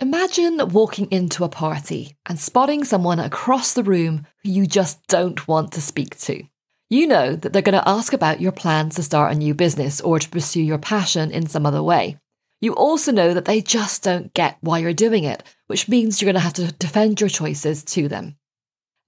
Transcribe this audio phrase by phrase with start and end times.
[0.00, 5.48] Imagine walking into a party and spotting someone across the room who you just don't
[5.48, 6.44] want to speak to.
[6.88, 10.00] You know that they're going to ask about your plans to start a new business
[10.00, 12.16] or to pursue your passion in some other way.
[12.60, 16.26] You also know that they just don't get why you're doing it, which means you're
[16.26, 18.36] going to have to defend your choices to them.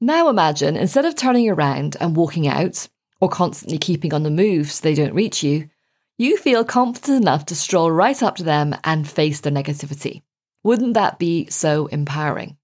[0.00, 2.88] Now imagine instead of turning around and walking out,
[3.20, 5.70] or constantly keeping on the move so they don't reach you,
[6.18, 10.22] you feel confident enough to stroll right up to them and face their negativity.
[10.62, 12.58] Wouldn't that be so empowering?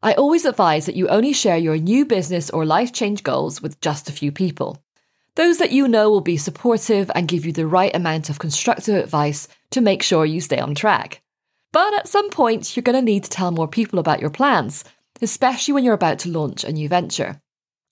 [0.00, 3.80] I always advise that you only share your new business or life change goals with
[3.80, 4.80] just a few people.
[5.34, 8.94] Those that you know will be supportive and give you the right amount of constructive
[8.94, 11.20] advice to make sure you stay on track.
[11.72, 14.84] But at some point, you're going to need to tell more people about your plans,
[15.20, 17.40] especially when you're about to launch a new venture.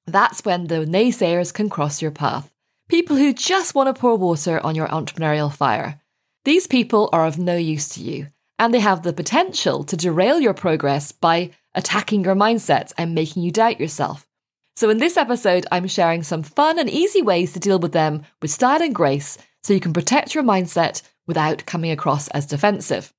[0.07, 2.53] That's when the naysayers can cross your path.
[2.89, 6.01] People who just want to pour water on your entrepreneurial fire.
[6.45, 8.29] These people are of no use to you
[8.61, 13.43] and they have the potential to derail your progress by attacking your mindset and making
[13.43, 14.29] you doubt yourself.
[14.77, 18.23] So, in this episode, I'm sharing some fun and easy ways to deal with them
[18.43, 23.13] with style and grace so you can protect your mindset without coming across as defensive.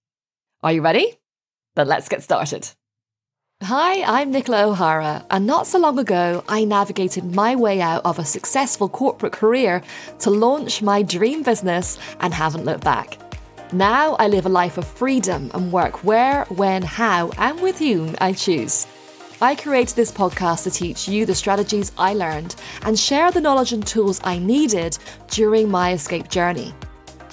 [0.61, 1.17] Are you ready?
[1.75, 2.69] Then let's get started.
[3.63, 8.19] Hi, I'm Nichola O'Hara, and not so long ago, I navigated my way out of
[8.19, 9.81] a successful corporate career
[10.19, 13.30] to launch my dream business and haven't looked back.
[13.73, 18.15] Now I live a life of freedom and work where, when, how, and with whom
[18.19, 18.85] I choose.
[19.39, 23.71] I created this podcast to teach you the strategies I learned and share the knowledge
[23.71, 24.97] and tools I needed
[25.29, 26.73] during my escape journey.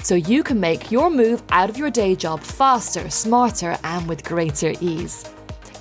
[0.04, 4.22] So you can make your move out of your day job faster, smarter, and with
[4.22, 5.24] greater ease.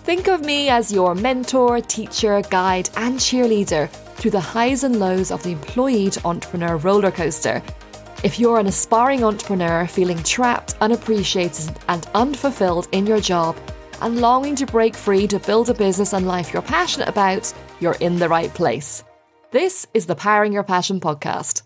[0.07, 5.29] Think of me as your mentor, teacher, guide, and cheerleader through the highs and lows
[5.29, 7.61] of the employee to entrepreneur roller coaster
[8.23, 13.55] if you're an aspiring entrepreneur feeling trapped, unappreciated, and unfulfilled in your job,
[14.01, 17.95] and longing to break free to build a business and life you're passionate about, you're
[17.95, 19.03] in the right place.
[19.51, 21.61] This is the Powering Your Passion podcast.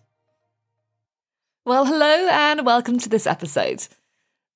[1.65, 3.87] Well, hello and welcome to this episode.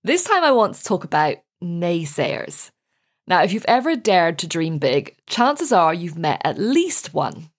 [0.03, 2.71] This time I want to talk about naysayers.
[3.27, 7.49] Now, if you've ever dared to dream big, chances are you've met at least one.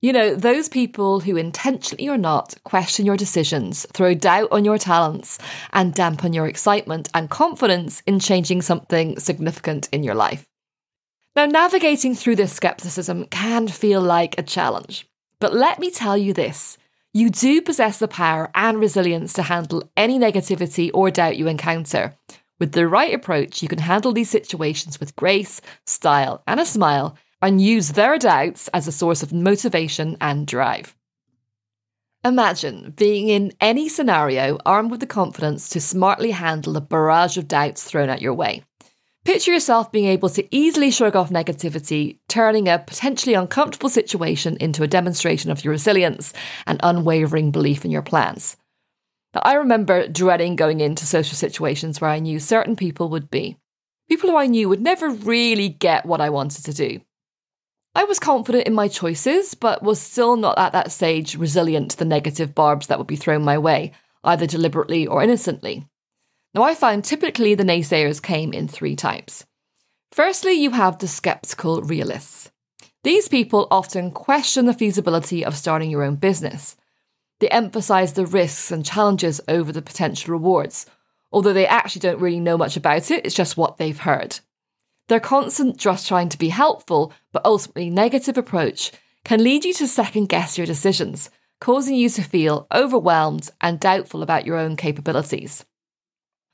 [0.00, 4.78] You know, those people who intentionally or not question your decisions, throw doubt on your
[4.78, 5.40] talents,
[5.72, 10.46] and dampen your excitement and confidence in changing something significant in your life.
[11.34, 15.08] Now, navigating through this skepticism can feel like a challenge.
[15.40, 16.78] But let me tell you this
[17.12, 22.14] you do possess the power and resilience to handle any negativity or doubt you encounter.
[22.60, 27.16] With the right approach, you can handle these situations with grace, style, and a smile
[27.40, 30.94] and use their doubts as a source of motivation and drive.
[32.24, 37.46] Imagine being in any scenario armed with the confidence to smartly handle a barrage of
[37.46, 38.64] doubts thrown at your way.
[39.24, 44.82] Picture yourself being able to easily shrug off negativity, turning a potentially uncomfortable situation into
[44.82, 46.32] a demonstration of your resilience
[46.66, 48.56] and unwavering belief in your plans.
[49.34, 53.58] Now, I remember dreading going into social situations where I knew certain people would be.
[54.08, 57.00] People who I knew would never really get what I wanted to do.
[57.98, 61.96] I was confident in my choices, but was still not at that stage resilient to
[61.96, 63.90] the negative barbs that would be thrown my way,
[64.22, 65.84] either deliberately or innocently.
[66.54, 69.44] Now, I found typically the naysayers came in three types.
[70.12, 72.52] Firstly, you have the skeptical realists.
[73.02, 76.76] These people often question the feasibility of starting your own business.
[77.40, 80.86] They emphasize the risks and challenges over the potential rewards,
[81.32, 84.38] although they actually don't really know much about it, it's just what they've heard.
[85.08, 88.92] Their constant just trying to be helpful, but ultimately negative approach
[89.24, 91.30] can lead you to second guess your decisions,
[91.60, 95.64] causing you to feel overwhelmed and doubtful about your own capabilities.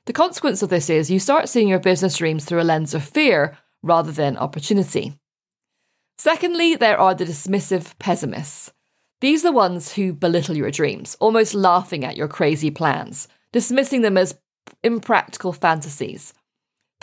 [0.05, 3.03] The consequence of this is you start seeing your business dreams through a lens of
[3.03, 5.19] fear rather than opportunity.
[6.17, 8.71] Secondly, there are the dismissive pessimists.
[9.19, 14.01] These are the ones who belittle your dreams, almost laughing at your crazy plans, dismissing
[14.01, 14.37] them as
[14.83, 16.33] impractical fantasies.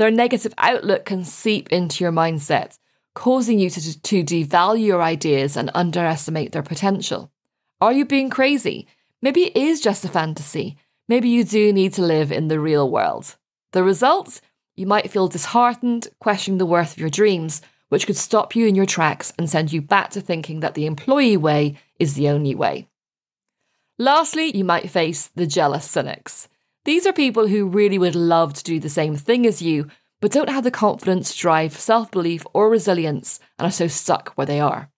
[0.03, 2.77] Their negative outlook can seep into your mindset,
[3.15, 7.31] causing you to, to devalue your ideas and underestimate their potential.
[7.81, 8.89] Are you being crazy?
[9.21, 10.77] Maybe it is just a fantasy.
[11.07, 13.37] Maybe you do need to live in the real world.
[13.71, 14.41] The result?
[14.75, 18.75] You might feel disheartened, questioning the worth of your dreams, which could stop you in
[18.75, 22.57] your tracks and send you back to thinking that the employee way is the only
[22.57, 22.89] way.
[24.01, 26.49] Lastly, you might face the jealous cynics.
[26.85, 29.87] These are people who really would love to do the same thing as you,
[30.21, 34.47] but don't have the confidence, drive, self belief, or resilience and are so stuck where
[34.47, 34.91] they are.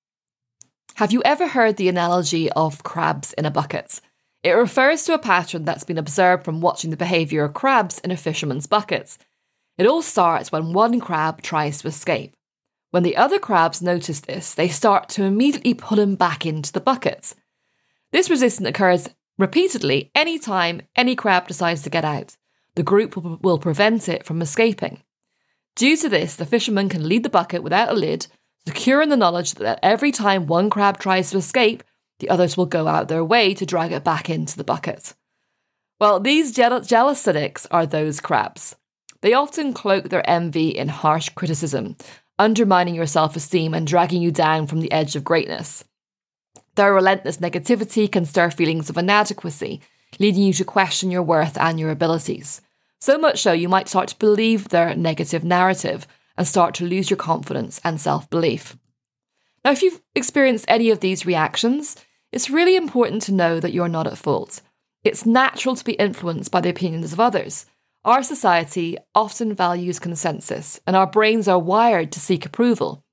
[0.97, 4.01] Have you ever heard the analogy of crabs in a bucket?
[4.43, 8.11] It refers to a pattern that's been observed from watching the behaviour of crabs in
[8.11, 9.19] a fisherman's bucket.
[9.77, 12.35] It all starts when one crab tries to escape.
[12.93, 16.81] When the other crabs notice this, they start to immediately pull him back into the
[16.81, 17.35] bucket.
[18.13, 19.09] This resistance occurs
[19.39, 22.37] repeatedly anytime any crab decides to get out.
[22.75, 25.03] The group will prevent it from escaping.
[25.77, 28.27] Due to this, the fisherman can lead the bucket without a lid,
[28.67, 31.83] secure in the knowledge that every time one crab tries to escape,
[32.21, 35.15] the others will go out their way to drag it back into the bucket.
[36.01, 38.77] Well, these jealous cynics are those crabs.
[39.21, 41.97] They often cloak their envy in harsh criticism,
[42.39, 45.85] undermining your self esteem and dragging you down from the edge of greatness.
[46.75, 49.81] Their relentless negativity can stir feelings of inadequacy,
[50.19, 52.61] leading you to question your worth and your abilities.
[53.01, 56.07] So much so, you might start to believe their negative narrative
[56.37, 58.77] and start to lose your confidence and self belief.
[59.65, 61.97] Now, if you've experienced any of these reactions,
[62.33, 64.61] it's really important to know that you're not at fault.
[65.05, 67.67] It's natural to be influenced by the opinions of others.
[68.05, 73.05] Our society often values consensus, and our brains are wired to seek approval.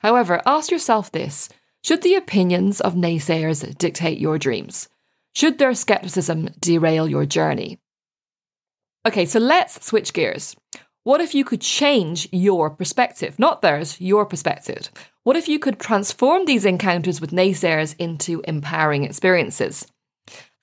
[0.00, 1.48] However, ask yourself this
[1.84, 4.88] should the opinions of naysayers dictate your dreams?
[5.34, 7.78] Should their skepticism derail your journey?
[9.06, 10.56] Okay, so let's switch gears.
[11.02, 13.38] What if you could change your perspective?
[13.38, 14.90] Not theirs, your perspective.
[15.24, 19.86] What if you could transform these encounters with naysayers into empowering experiences?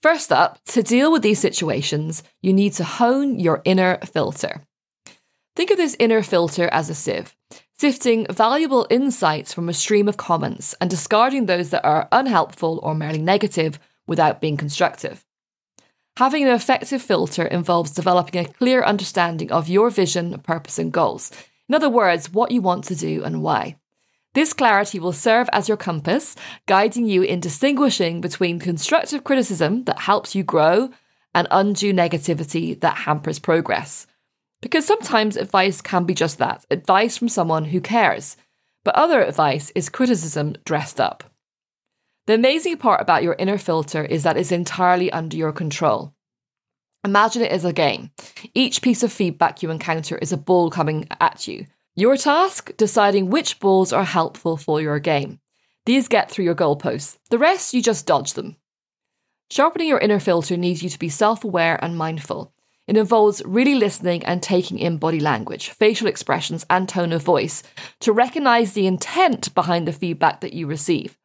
[0.02, 4.64] First up, to deal with these situations, you need to hone your inner filter.
[5.56, 7.36] Think of this inner filter as a sieve,
[7.82, 12.94] sifting valuable insights from a stream of comments and discarding those that are unhelpful or
[12.94, 15.26] merely negative without being constructive.
[16.18, 21.32] Having an effective filter involves developing a clear understanding of your vision, purpose, and goals.
[21.68, 23.78] In other words, what you want to do and why.
[24.36, 26.36] This clarity will serve as your compass,
[26.68, 30.92] guiding you in distinguishing between constructive criticism that helps you grow
[31.34, 34.06] and undue negativity that hampers progress.
[34.62, 38.38] Because sometimes advice can be just that advice from someone who cares,
[38.84, 41.24] but other advice is criticism dressed up.
[42.28, 46.14] The amazing part about your inner filter is that it's entirely under your control.
[47.04, 48.12] Imagine it as a game.
[48.54, 51.66] Each piece of feedback you encounter is a ball coming at you.
[51.96, 55.40] Your task deciding which balls are helpful for your game.
[55.86, 57.18] These get through your goalposts.
[57.32, 58.56] The rest, you just dodge them.
[59.50, 62.54] Sharpening your inner filter needs you to be self aware and mindful.
[62.92, 67.64] It involves really listening and taking in body language, facial expressions, and tone of voice
[68.02, 71.18] to recognize the intent behind the feedback that you receive.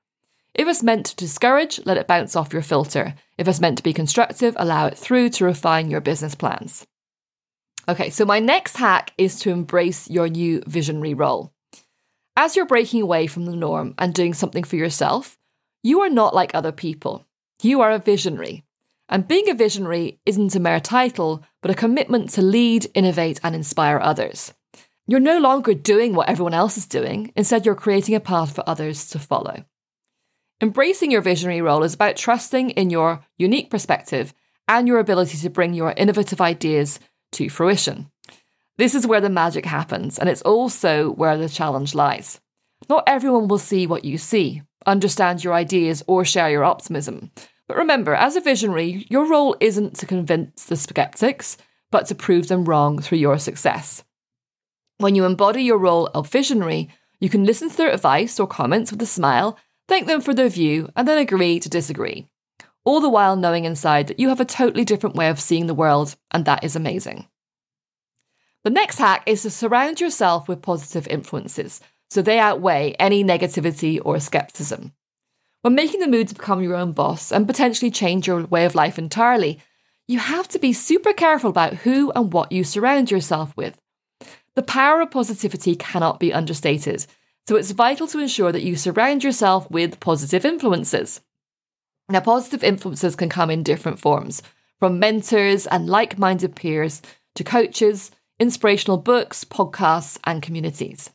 [0.55, 3.17] If it's meant to discourage, let it bounce off your filter.
[3.37, 6.87] If it's meant to be constructive, allow it through to refine your business plans.
[7.89, 11.53] Okay, so my next hack is to embrace your new visionary role.
[12.37, 15.37] As you're breaking away from the norm and doing something for yourself,
[15.83, 17.27] you are not like other people.
[17.61, 18.63] You are a visionary.
[19.09, 23.53] And being a visionary isn't a mere title, but a commitment to lead, innovate, and
[23.53, 24.55] inspire others.
[25.09, 28.63] You're no longer doing what everyone else is doing, instead, you're creating a path for
[28.69, 29.65] others to follow.
[30.61, 34.33] Embracing your visionary role is about trusting in your unique perspective
[34.69, 37.01] and your ability to bring your innovative ideas
[37.33, 38.13] to fruition.
[38.79, 42.41] This is where the magic happens, and it's also where the challenge lies.
[42.89, 47.33] Not everyone will see what you see, understand your ideas, or share your optimism.
[47.69, 51.57] But remember, as a visionary, your role isn't to convince the skeptics,
[51.91, 54.05] but to prove them wrong through your success.
[54.99, 56.89] When you embody your role of visionary,
[57.21, 59.59] you can listen to their advice or comments with a smile,
[59.89, 62.29] thank them for their view, and then agree to disagree
[62.87, 65.75] all the while knowing inside that you have a totally different way of seeing the
[65.75, 67.27] world, and that is amazing.
[68.63, 74.01] The next hack is to surround yourself with positive influences so they outweigh any negativity
[74.03, 74.93] or skepticism.
[75.67, 78.77] When making the move to become your own boss and potentially change your way of
[78.77, 79.59] life entirely,
[80.07, 83.77] you have to be super careful about who and what you surround yourself with.
[84.55, 87.05] The power of positivity cannot be understated,
[87.49, 91.21] so it's vital to ensure that you surround yourself with positive influences.
[92.09, 94.45] Now, positive influences can come in different forms,
[94.79, 97.03] from mentors and like minded peers
[97.35, 101.11] to coaches, inspirational books, podcasts, and communities.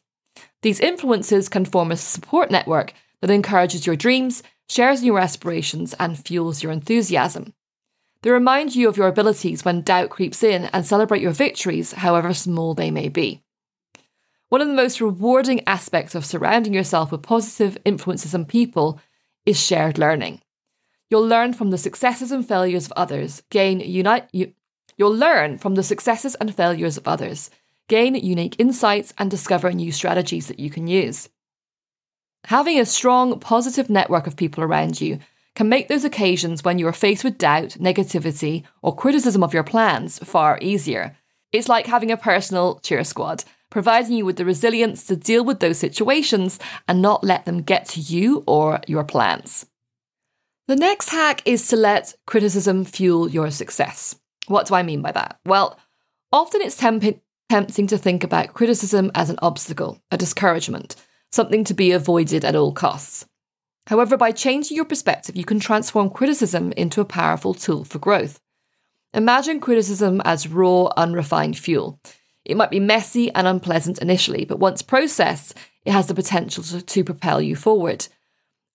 [0.61, 6.17] These influences can form a support network that encourages your dreams, shares your aspirations, and
[6.17, 7.53] fuels your enthusiasm.
[8.21, 12.33] They remind you of your abilities when doubt creeps in and celebrate your victories, however
[12.33, 13.41] small they may be.
[14.49, 18.99] One of the most rewarding aspects of surrounding yourself with positive influences and people
[19.45, 20.41] is shared learning.
[21.09, 24.53] You'll learn from the successes and failures of others, gain unite you,
[24.97, 27.49] you'll learn from the successes and failures of others,
[27.87, 31.29] gain unique insights and discover new strategies that you can use.
[32.45, 35.19] Having a strong positive network of people around you
[35.55, 39.63] can make those occasions when you are faced with doubt, negativity, or criticism of your
[39.63, 41.15] plans far easier.
[41.51, 45.59] It's like having a personal cheer squad, providing you with the resilience to deal with
[45.59, 49.65] those situations and not let them get to you or your plans.
[50.67, 54.15] The next hack is to let criticism fuel your success.
[54.47, 55.39] What do I mean by that?
[55.45, 55.77] Well,
[56.31, 60.95] often it's temp- tempting to think about criticism as an obstacle, a discouragement,
[61.31, 63.25] something to be avoided at all costs.
[63.87, 68.39] However, by changing your perspective, you can transform criticism into a powerful tool for growth.
[69.13, 71.99] Imagine criticism as raw, unrefined fuel.
[72.45, 76.81] It might be messy and unpleasant initially, but once processed, it has the potential to,
[76.81, 78.07] to propel you forward.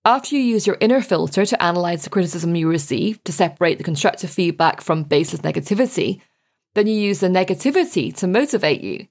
[0.04, 3.84] After you use your inner filter to analyze the criticism you receive to separate the
[3.84, 6.20] constructive feedback from baseless negativity,
[6.74, 9.08] then you use the negativity to motivate you.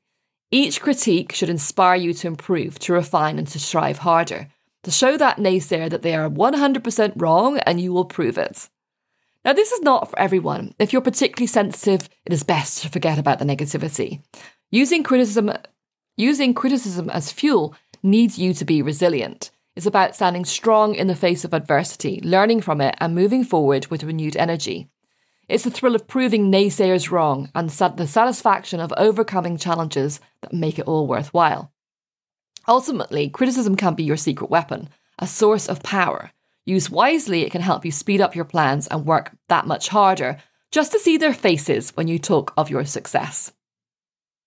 [0.52, 4.48] Each critique should inspire you to improve, to refine, and to strive harder,
[4.84, 8.70] to show that naysayer that they are 100% wrong and you will prove it.
[9.44, 10.74] Now, this is not for everyone.
[10.80, 14.22] If you're particularly sensitive, it is best to forget about the negativity.
[14.72, 15.52] Using criticism,
[16.18, 19.52] using criticism as fuel needs you to be resilient.
[19.76, 23.88] It's about standing strong in the face of adversity, learning from it, and moving forward
[23.88, 24.90] with renewed energy.
[25.48, 30.80] It's the thrill of proving naysayers wrong and the satisfaction of overcoming challenges that make
[30.80, 31.72] it all worthwhile.
[32.68, 36.32] Ultimately, criticism can be your secret weapon, a source of power.
[36.66, 40.38] Used wisely, it can help you speed up your plans and work that much harder
[40.72, 43.52] just to see their faces when you talk of your success.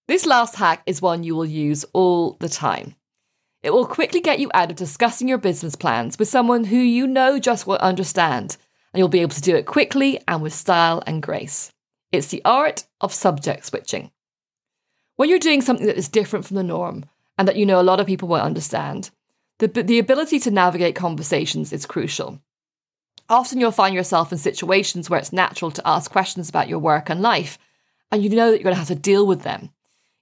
[0.09, 2.97] This last hack is one you will use all the time.
[3.63, 7.07] It will quickly get you out of discussing your business plans with someone who you
[7.07, 8.57] know just will understand,
[8.93, 11.73] and you'll be able to do it quickly and with style and grace.
[12.13, 14.11] It's the art of subject switching.
[15.17, 17.05] When you're doing something that is different from the norm
[17.37, 19.11] and that you know a lot of people won't understand,
[19.59, 22.41] the, the ability to navigate conversations is crucial.
[23.29, 27.11] Often you'll find yourself in situations where it's natural to ask questions about your work
[27.11, 27.59] and life,
[28.11, 29.71] and you know that you're going to have to deal with them.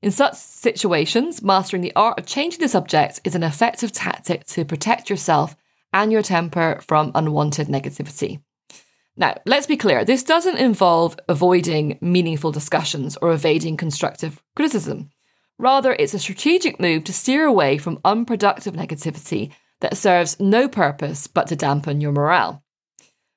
[0.03, 4.65] In such situations, mastering the art of changing the subject is an effective tactic to
[4.65, 5.55] protect yourself
[5.93, 8.41] and your temper from unwanted negativity.
[9.17, 15.11] Now, let's be clear this doesn't involve avoiding meaningful discussions or evading constructive criticism.
[15.59, 21.27] Rather, it's a strategic move to steer away from unproductive negativity that serves no purpose
[21.27, 22.63] but to dampen your morale.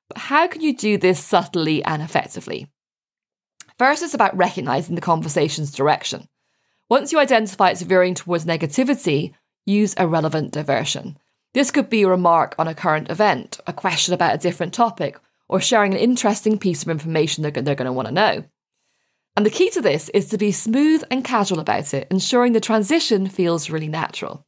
[0.10, 2.68] But how can you do this subtly and effectively?
[3.78, 6.28] First, it's about recognizing the conversation's direction.
[6.90, 9.34] Once you identify it's veering towards negativity,
[9.66, 11.18] use a relevant diversion.
[11.54, 15.18] This could be a remark on a current event, a question about a different topic,
[15.50, 18.44] or sharing an interesting piece of information they're, they're going to want to know.
[19.36, 22.60] And the key to this is to be smooth and casual about it, ensuring the
[22.62, 24.46] transition feels really natural.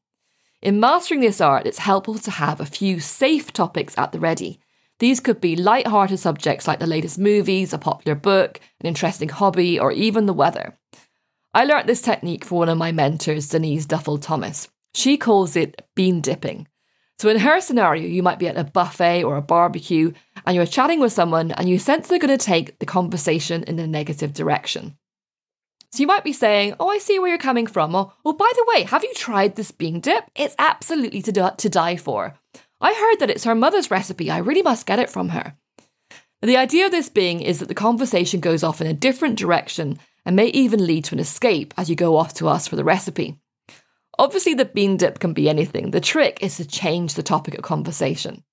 [0.61, 4.59] In mastering this art, it's helpful to have a few safe topics at the ready.
[4.99, 9.79] These could be light-hearted subjects like the latest movies, a popular book, an interesting hobby,
[9.79, 10.77] or even the weather.
[11.53, 14.67] I learnt this technique from one of my mentors, Denise Duffield-Thomas.
[14.93, 16.67] She calls it bean dipping.
[17.21, 20.11] So, in her scenario, you might be at a buffet or a barbecue
[20.43, 23.77] and you're chatting with someone and you sense they're going to take the conversation in
[23.77, 24.97] a negative direction.
[25.91, 27.93] So, you might be saying, Oh, I see where you're coming from.
[27.93, 30.31] Or, Oh, by the way, have you tried this bean dip?
[30.35, 32.33] It's absolutely to, to die for.
[32.81, 34.31] I heard that it's her mother's recipe.
[34.31, 35.55] I really must get it from her.
[36.41, 39.99] The idea of this being is that the conversation goes off in a different direction
[40.25, 42.83] and may even lead to an escape as you go off to ask for the
[42.83, 43.37] recipe.
[44.19, 45.91] Obviously, the bean dip can be anything.
[45.91, 48.43] The trick is to change the topic of conversation.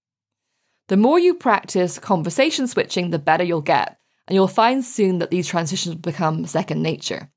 [0.88, 5.30] The more you practice conversation switching, the better you'll get, and you'll find soon that
[5.30, 7.30] these transitions become second nature.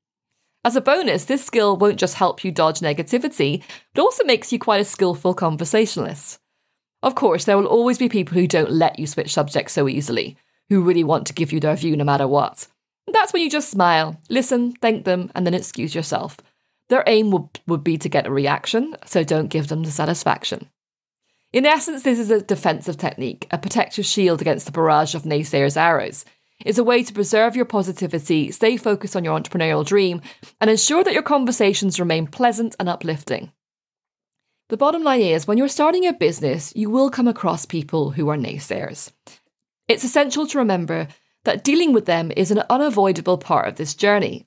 [0.64, 3.62] As a bonus, this skill won't just help you dodge negativity,
[3.94, 6.38] but also makes you quite a skillful conversationalist.
[7.02, 10.36] Of course, there will always be people who don't let you switch subjects so easily,
[10.68, 12.68] who really want to give you their view no matter what.
[13.12, 16.38] That's when you just smile, listen, thank them, and then excuse yourself.
[16.92, 20.68] Their aim would, would be to get a reaction, so don't give them the satisfaction.
[21.50, 25.78] In essence, this is a defensive technique, a protective shield against the barrage of naysayers'
[25.78, 26.26] arrows.
[26.60, 30.20] It's a way to preserve your positivity, stay focused on your entrepreneurial dream,
[30.60, 33.52] and ensure that your conversations remain pleasant and uplifting.
[34.68, 38.28] The bottom line is when you're starting a business, you will come across people who
[38.28, 39.10] are naysayers.
[39.88, 41.08] It's essential to remember
[41.44, 44.46] that dealing with them is an unavoidable part of this journey,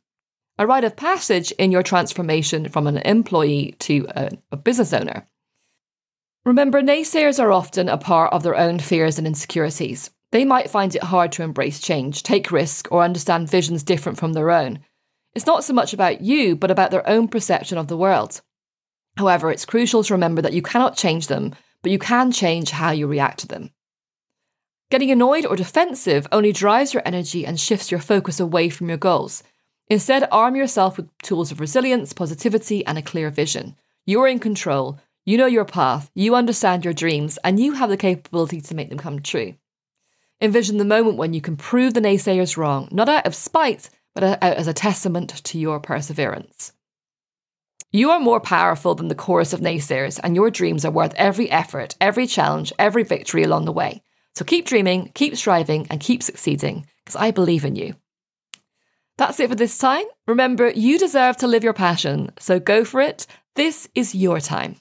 [0.58, 5.28] a rite of passage in your transformation from an employee to a, a business owner.
[6.46, 10.12] Remember, naysayers are often a part of their own fears and insecurities.
[10.32, 14.34] They might find it hard to embrace change, take risk, or understand visions different from
[14.34, 14.80] their own.
[15.34, 18.42] It's not so much about you, but about their own perception of the world.
[19.18, 22.92] However, it's crucial to remember that you cannot change them, but you can change how
[22.92, 23.72] you react to them.
[24.92, 28.98] Getting annoyed or defensive only drives your energy and shifts your focus away from your
[28.98, 29.42] goals.
[29.88, 33.76] Instead, arm yourself with tools of resilience, positivity, and a clear vision.
[34.06, 35.00] You're in control.
[35.26, 38.90] You know your path, you understand your dreams, and you have the capability to make
[38.90, 39.56] them come true.
[40.40, 44.24] Envision the moment when you can prove the naysayers wrong, not out of spite, but
[44.44, 46.74] as a testament to your perseverance.
[47.92, 51.50] You are more powerful than the chorus of naysayers, and your dreams are worth every
[51.50, 54.04] effort, every challenge, every victory along the way.
[54.36, 57.96] So keep dreaming, keep striving, and keep succeeding, because I believe in you.
[59.18, 60.06] That's it for this time.
[60.28, 63.28] Remember, you deserve to live your passion, so go for it.
[63.56, 64.76] This is your time.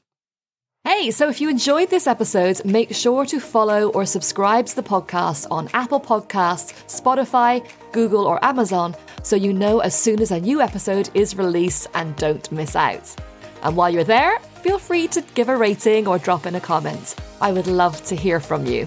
[0.82, 4.82] Hey, so if you enjoyed this episode, make sure to follow or subscribe to the
[4.82, 10.40] podcast on Apple Podcasts, Spotify, Google, or Amazon so you know as soon as a
[10.40, 13.14] new episode is released and don't miss out.
[13.62, 17.14] And while you're there, feel free to give a rating or drop in a comment.
[17.40, 18.86] I would love to hear from you.